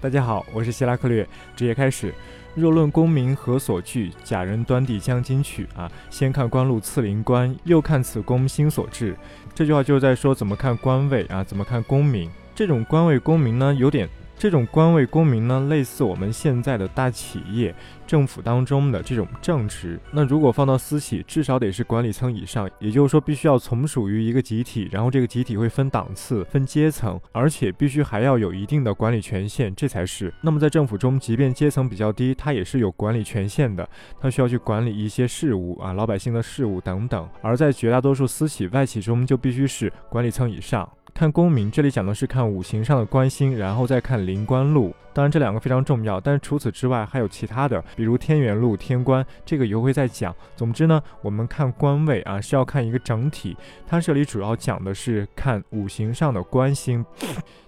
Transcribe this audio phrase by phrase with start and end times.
[0.00, 1.26] 大家好，我是希拉克略。
[1.56, 2.14] 直接开始。
[2.54, 4.12] 若论功名何所惧？
[4.22, 5.90] 假人端地将金取啊！
[6.08, 9.16] 先看官路赐灵官，又看此宫心所至。
[9.56, 12.30] 这句话就是在说怎么看官位啊，怎么看功名。
[12.54, 14.08] 这种官位功名呢，有点。
[14.38, 17.74] 这种官位公民呢，类似我们现在的大企业、
[18.06, 19.98] 政府当中的这种正职。
[20.12, 30.32] 那如果放到私企，至少得是管理层以上，也就是说，必须要从属于一个集体，然后这个集体会分档次、分阶层，而且必须还要有一定的管理权限，这才是。
[30.40, 33.88] 那么在政府中，即便阶层比较低，它也是有管理权限的，
[34.20, 37.28] 它需要去管理一些事务啊，老百姓的事务等等。
[37.42, 40.88] 而在绝大多数私企、外企中，就必须是管理层以上。
[41.18, 44.94] 看功名，这里讲的是看五行上的官星，然后再看临官禄。
[45.18, 50.32] 当然，这两个非常重要，但是除此之外还有其他的，比如天元禄、天官，这个以后会再讲。
[50.54, 57.04] 总之呢，我们看官位啊是要看一个整体，它这里主要讲的是看五行上的官星。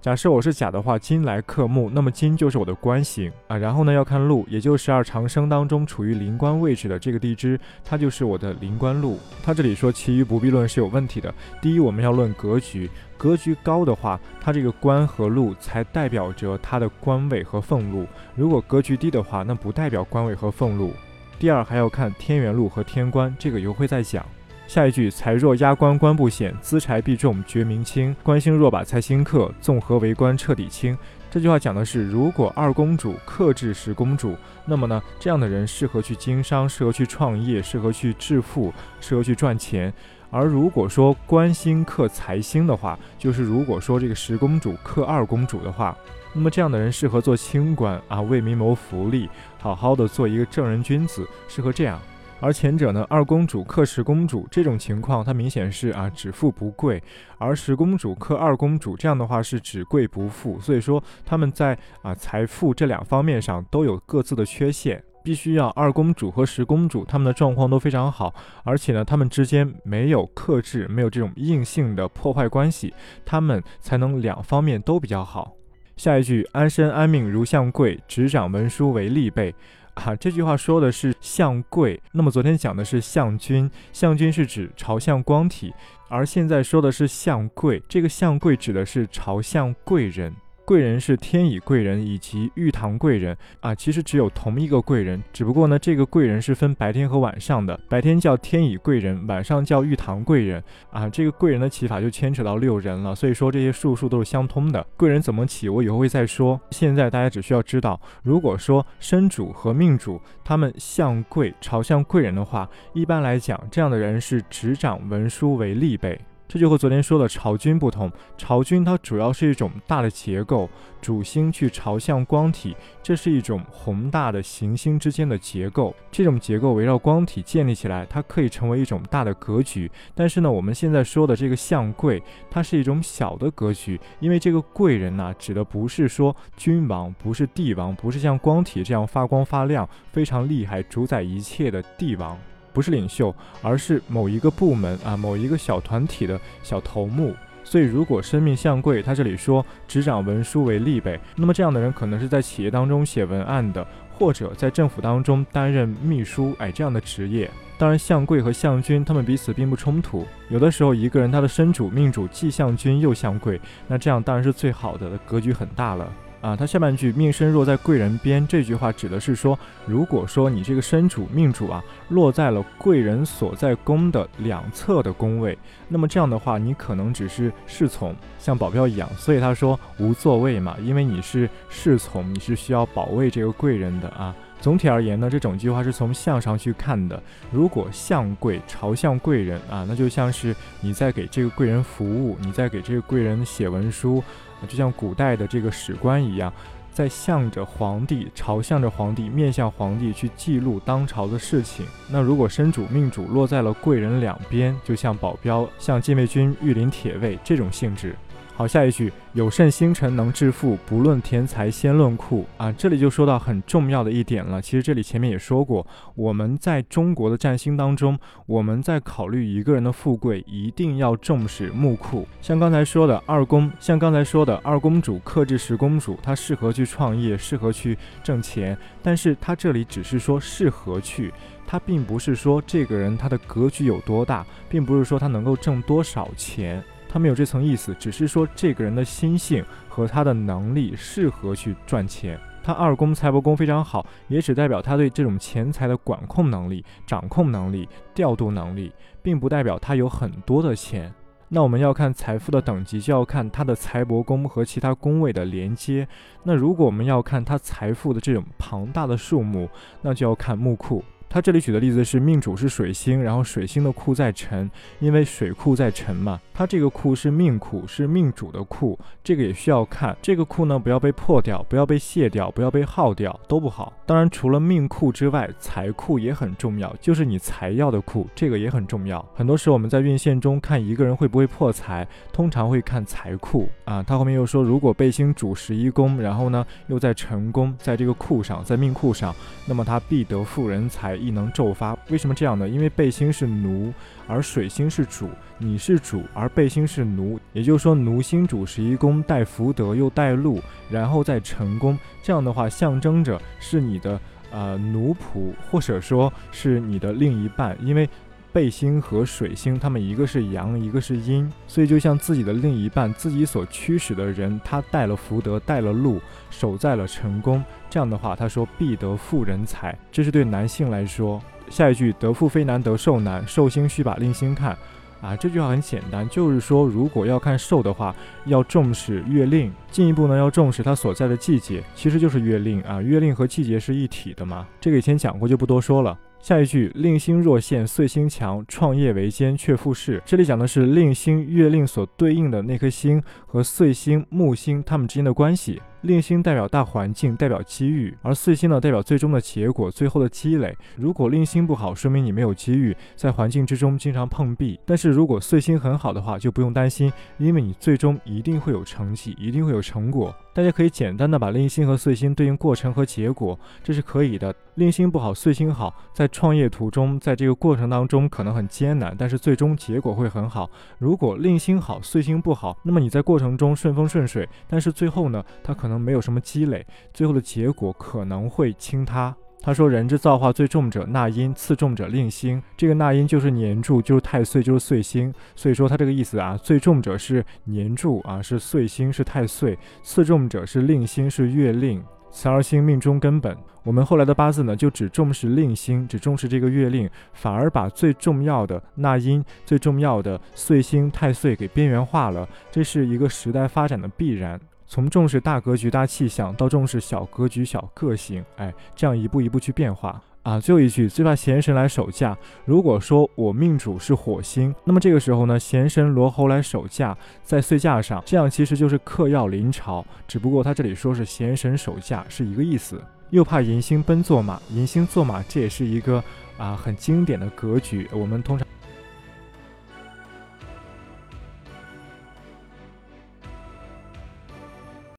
[0.00, 3.56] 假设我是甲的话，金来克木，那么金就是我的官星啊。
[3.56, 9.20] 然后呢，要看禄，也就是十二长生当中处于临官位置的这个地支，它就是我的临官禄。
[9.44, 11.32] 他这里说其余不必论是有问题的。
[11.60, 20.92] 第一，我们要论格局，格局高的话，它这个官和禄才代表着它的官位和俸禄；如果格局低的话，那不代表官位和俸禄。
[21.38, 24.24] 第二，还要看天元禄和天官，这个以后会再讲。
[24.66, 28.14] 下一句，财若压官，官不显；资财必重，绝明清。
[28.22, 30.96] 官星若把财星克，纵合为官，彻底清。
[31.30, 34.34] 这句话讲的是，如果二公主克制十公主，
[34.64, 39.92] 那么呢，这样的人适合去经商，适合去创业，适合去致富，适合去赚钱。
[40.36, 45.96] 而如果说官星克财星的话，就是如果说这个十公主克二公主的话，
[46.34, 51.98] 那么这样的人适合做清官啊，为民谋福利，好好的做一个正人君子，适合这样。
[52.38, 57.00] 而前者呢，二公主克十公主这种情况，它明显是啊，只富不贵；
[57.38, 60.60] 而十公主克二公主，这样的话是只贵不富。
[60.60, 75.52] 所以说他们在啊财富这两方面上都有各自的缺陷，必须要二公主和十公主他们的状况都非常好，而且呢，他们之间没有克制，没有这种硬性的破坏关系，他们才能两方面都比较好。
[75.96, 79.52] 下一句，安身安命如相贵，执掌文书为利备。
[79.94, 82.00] 啊，这句话说的是相贵。
[82.12, 85.74] 那么昨天讲的是相君，相君是指朝向光体，
[86.08, 87.82] 而现在说的是相贵。
[87.88, 90.32] 这个相贵指的是朝向贵人。
[90.66, 100.60] 贵人是天乙贵人以及玉堂贵人啊，其实只有同一个贵人，只不过呢，这个贵人是分白天和晚上的，白天叫天乙贵人，晚上叫玉堂贵人
[100.90, 101.08] 啊。
[101.08, 104.84] 这个贵人的起法就牵扯到六人了，所以说这些术数都是相通的。
[104.96, 106.60] 贵人怎么起，我以后会再说。
[106.72, 116.20] 现在大家只需要知道，如果说身主和命主他们向贵朝向贵人的话，一般来讲，这样的人是执掌文书为利备。
[116.48, 120.68] 这就和昨天说的朝君不同，朝君它主要是一种大的结构，
[121.02, 125.94] 主星去朝向光体，这是一种宏大的行星之间的结构。
[126.10, 129.90] 这种结构围绕光体建立起来，它可以成为一种大的格局。
[130.14, 142.38] 但是呢，我们现在说的这个相贵，它是一种小的格局，因为这个贵人呢，指的不是说君王，不是帝王，不是像光体这样发光发亮、非常厉害、主宰一切的帝王。
[142.76, 147.34] 不是领袖，而是某一个部门啊，某一个小团体的小头目。
[147.64, 157.50] 所以，如果生命相贵，他这里说执掌文书为利呗，那么这样的人可能是在企业当中写文案的，或者在政府当中担任秘书，哎，这样的职业。
[157.78, 160.26] 当然，相贵和相君他们彼此并不冲突。
[160.50, 163.58] 有的时候，一个人他的身主命主既相君又相贵，
[163.88, 166.12] 那这样当然是最好的，格局很大了。
[166.40, 175.58] 啊，他下半句命身若在贵人边，这句话指的是说，如果说你这个身主命主啊，落在了贵人所在宫的两侧的宫位，
[175.88, 179.08] 那么这样的话，你可能只是侍从，像保镖一样。
[179.16, 184.34] 所以他说无座位嘛，因为你是侍从，你是需要保卫这个贵人的啊。
[184.58, 187.22] 总体而言呢，这整句话是从相上去看的。
[187.50, 194.22] 如果相贵朝向贵人啊，那就像是你在给这个贵人服务，你在给这个贵人写文书。
[194.68, 196.52] 就像古代的这个史官一样，
[196.92, 201.84] 在向着皇帝，朝向着皇帝，面向皇帝去记录当朝的事情。
[202.08, 208.16] 那如果身主命主落在了贵人两边，就像保镖，像禁卫军御林铁卫这种性质。
[208.56, 212.72] 好，下一句有甚星辰能致富，不论田财先论库啊。
[212.72, 214.62] 这里就说到很重要的一点了。
[214.62, 222.26] 其实这里前面也说过，我们在中国的占星当中，我们在考虑一个人的富贵，一定要重视木库。
[222.40, 228.74] 像刚才说的二公，像刚才说的二公主克制十公主，她适合去创业，适合去挣钱。
[229.02, 231.30] 但是她这里只是说适合去，
[231.66, 236.82] 她并不是说这个人他的格局有多大，并不是说他能够挣多少钱。
[237.16, 242.38] 他没有这层意思，只是说这个人的心性和他的能力适合去赚钱。
[242.62, 248.92] 他二宫财帛宫非常好，也只代表他对这种钱财的管控能力、掌控能力、调度能力，
[249.22, 251.10] 并不代表他有很多的钱。
[251.48, 256.06] 那我们要看财富的等级，就要看他的财帛宫和其他宫位的连接。
[256.42, 259.70] 那如果我们要看他财富的这种庞大的数目，
[260.02, 261.02] 那就要看木库。
[261.28, 264.70] 他这里举的例子是命主是水星，然后水星的库在辰，
[265.00, 266.40] 因为水库在辰嘛。
[266.54, 270.16] 他这个库是命库，是命主的库，这个也需要看。
[270.22, 273.92] 这个库呢，不要被破掉，不要被卸掉，不要被耗掉，都不好。
[274.06, 279.22] 当然，除了命库之外，财库也很重要，就是你财要的库，这个也很重要。
[279.34, 284.02] 很多时候我们在运线中看一个人会不会破财，通常会看财库啊。
[284.02, 289.34] 他后面又说，如果背星主十一宫，然后呢又在辰宫，在这个库上，在命库上，
[289.66, 291.14] 那么他必得富人财。
[291.26, 292.68] 异能骤发，为什么这样呢？
[292.68, 293.92] 因为背星是奴，
[294.28, 295.28] 而水星是主，
[295.58, 304.20] 你是主，而背星是奴，也就是说奴星主十一宫带福德又带禄，然后再成功，这样的话象征着是你的
[304.52, 308.08] 呃奴仆，或者说是你的另一半，因为。
[308.56, 316.18] 背星和水星，他们一个是阳，一个是阴，所以就像自己的另一半，自己所驱使的人，他带了福德，带了路，
[316.48, 317.62] 守在了成功。
[317.90, 321.38] 这样的话，他说必得富人财，这是对男性来说。
[321.68, 324.74] 下一句得富非难得寿难，寿星须把令星看。
[325.20, 328.16] 啊，这句话很简单，就是说如果要看寿的话，
[328.46, 334.66] 要重视月令，进一步呢要重视它所在的季节，其实就是月令啊，月令和季节是一体的嘛。
[334.80, 336.18] 这个以前讲过，就不多说了。
[336.46, 340.22] 下一句，令星若现，岁星强，创业维艰，却复事。
[340.24, 345.82] 这里讲的是令星、月令所对应的那颗星和岁星、木星它们之间的关系。
[346.06, 350.74] 令星代表大环境，代表机遇；而碎星呢，代表最终的结果，最后的积累。
[350.96, 360.34] 如果令星不好，说明你没有机遇，在环境之中经常碰壁；但是如果碎星很好的话，就不用担心，因为你最终一定会有成绩，一定会有成果。
[360.54, 364.54] 大家可以简单的把令星和岁星对应过程和结果，这是可以的。
[364.76, 370.70] 令星不好，岁星好，在创业途中，在这个过程当中可能很艰难，但是最终结果会很好。
[370.98, 379.34] 如果令星好，岁星不好，那么你在过程中顺风顺水，但是最后呢，它可能没有什么积累，最后的结果可能会倾塌。
[379.62, 382.62] 他说：“人之造化最重者纳音，次重者令星。
[382.76, 385.34] 这个纳音就是年柱，就是太岁，就是岁星。
[385.56, 392.00] 所以说他这个意思啊，最重者是年柱啊，是岁星，是太岁；次重者是令星，是月令。
[392.30, 393.56] 此二星命中根本。
[393.82, 402.48] 我们后来的八字呢，就只重视令星，只重视这个月令，反而把最重要的纳音、最重要的岁星、太岁给边缘化了。
[402.70, 410.60] 这是一个时代发展的必然。”从重视大格局、大气象，到重视小格局、小个性，哎，这样一步一步去变化啊。
[410.60, 412.36] 最后一句，最怕闲神来守驾。
[412.64, 423.02] 如果说我命主是火星，那么这个时候呢，闲神罗喉来守驾，在岁驾上，这样其实就是嗑药临朝，只不过他这里说是闲神守驾，是一个意思。
[423.30, 426.22] 又怕银星奔坐马，银星坐马，这也是一个
[426.56, 428.08] 啊很经典的格局。
[428.12, 428.64] 我们通常